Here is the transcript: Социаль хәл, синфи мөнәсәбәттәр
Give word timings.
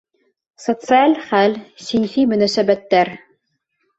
Социаль 0.63 1.13
хәл, 1.25 1.59
синфи 1.89 2.25
мөнәсәбәттәр 2.33 3.15